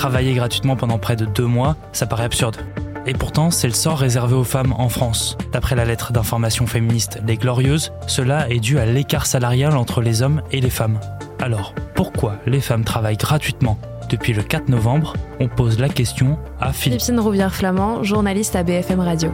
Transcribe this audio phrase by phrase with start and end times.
[0.00, 2.56] Travailler gratuitement pendant près de deux mois, ça paraît absurde.
[3.04, 5.36] Et pourtant, c'est le sort réservé aux femmes en France.
[5.52, 10.22] D'après la lettre d'information féministe Les Glorieuses, cela est dû à l'écart salarial entre les
[10.22, 10.98] hommes et les femmes.
[11.38, 13.76] Alors, pourquoi les femmes travaillent gratuitement
[14.08, 15.12] depuis le 4 novembre?
[15.38, 17.02] On pose la question à Philippe.
[17.02, 19.30] Philippine Rouvière-Flamand, journaliste à BFM Radio.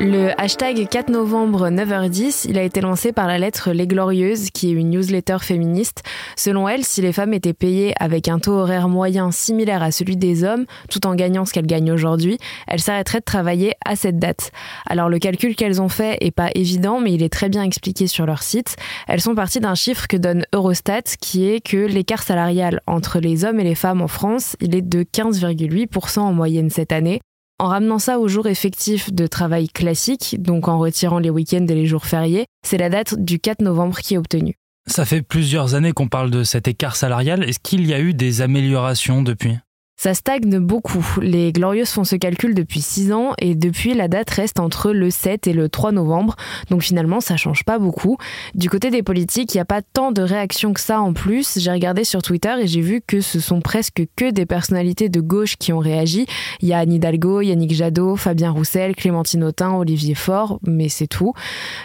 [0.00, 4.68] Le hashtag 4 novembre 9h10, il a été lancé par la lettre Les Glorieuses, qui
[4.68, 6.04] est une newsletter féministe.
[6.36, 10.16] Selon elle, si les femmes étaient payées avec un taux horaire moyen similaire à celui
[10.16, 14.20] des hommes, tout en gagnant ce qu'elles gagnent aujourd'hui, elles s'arrêteraient de travailler à cette
[14.20, 14.52] date.
[14.86, 18.06] Alors le calcul qu'elles ont fait est pas évident, mais il est très bien expliqué
[18.06, 18.76] sur leur site.
[19.08, 23.44] Elles sont parties d'un chiffre que donne Eurostat, qui est que l'écart salarial entre les
[23.44, 27.20] hommes et les femmes en France, il est de 15,8% en moyenne cette année.
[27.60, 31.74] En ramenant ça aux jours effectifs de travail classique, donc en retirant les week-ends et
[31.74, 34.54] les jours fériés, c'est la date du 4 novembre qui est obtenue.
[34.86, 37.42] Ça fait plusieurs années qu'on parle de cet écart salarial.
[37.42, 39.58] Est-ce qu'il y a eu des améliorations depuis?
[39.98, 41.04] Ça stagne beaucoup.
[41.20, 45.10] Les Glorieuses font ce calcul depuis 6 ans et depuis la date reste entre le
[45.10, 46.36] 7 et le 3 novembre.
[46.70, 48.16] Donc finalement, ça change pas beaucoup.
[48.54, 51.58] Du côté des politiques, il n'y a pas tant de réactions que ça en plus.
[51.58, 55.20] J'ai regardé sur Twitter et j'ai vu que ce sont presque que des personnalités de
[55.20, 56.26] gauche qui ont réagi.
[56.60, 61.08] Il y a Anne Hidalgo, Yannick Jadot, Fabien Roussel, Clémentine Autain, Olivier Faure, mais c'est
[61.08, 61.32] tout.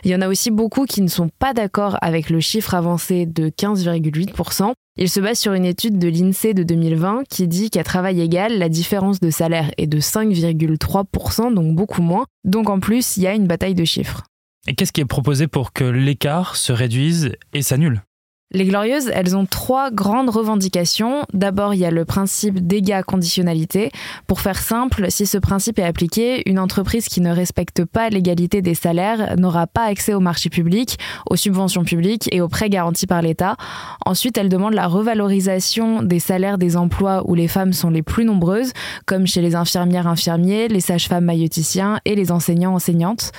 [0.03, 3.25] Il y en a aussi beaucoup qui ne sont pas d'accord avec le chiffre avancé
[3.25, 4.73] de 15,8%.
[4.95, 8.59] Il se base sur une étude de l'INSEE de 2020 qui dit qu'à travail égal,
[8.59, 12.25] la différence de salaire est de 5,3%, donc beaucoup moins.
[12.43, 14.23] Donc en plus, il y a une bataille de chiffres.
[14.67, 18.03] Et qu'est-ce qui est proposé pour que l'écart se réduise et s'annule?
[18.53, 21.25] Les Glorieuses, elles ont trois grandes revendications.
[21.33, 23.91] D'abord, il y a le principe d'égal-conditionnalité.
[24.27, 28.61] Pour faire simple, si ce principe est appliqué, une entreprise qui ne respecte pas l'égalité
[28.61, 33.07] des salaires n'aura pas accès au marché public, aux subventions publiques et aux prêts garantis
[33.07, 33.55] par l'État.
[34.05, 38.25] Ensuite, elle demande la revalorisation des salaires des emplois où les femmes sont les plus
[38.25, 38.71] nombreuses,
[39.05, 43.31] comme chez les infirmières infirmiers, les sages-femmes maïoticiens et les enseignants enseignantes.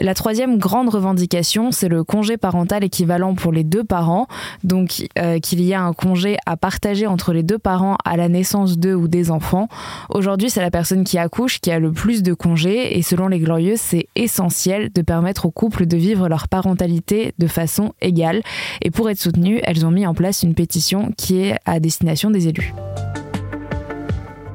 [0.00, 4.28] La troisième grande revendication, c'est le congé parental équivalent pour les deux parents,
[4.62, 8.28] donc euh, qu'il y a un congé à partager entre les deux parents à la
[8.28, 9.68] naissance d'eux ou des enfants.
[10.08, 13.40] Aujourd'hui, c'est la personne qui accouche qui a le plus de congés et selon les
[13.40, 18.42] Glorieuses, c'est essentiel de permettre aux couples de vivre leur parentalité de façon égale.
[18.82, 22.30] Et pour être soutenues, elles ont mis en place une pétition qui est à destination
[22.30, 22.72] des élus.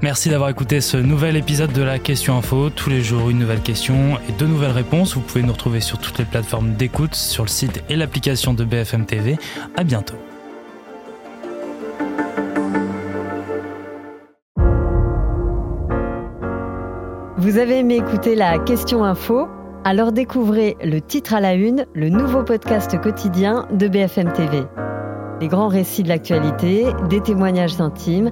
[0.04, 2.70] Merci d'avoir écouté ce nouvel épisode de la Question Info.
[2.70, 5.16] Tous les jours, une nouvelle question et deux nouvelles réponses.
[5.16, 8.66] Vous pouvez nous retrouver sur toutes les plateformes d'écoute, sur le site et l'application de
[8.66, 9.38] BFM TV.
[9.78, 10.18] À bientôt.
[17.38, 19.48] Vous avez aimé écouter la Question Info?
[19.86, 24.64] Alors découvrez le titre à la une, le nouveau podcast quotidien de BFM TV.
[25.40, 28.32] Les grands récits de l'actualité, des témoignages intimes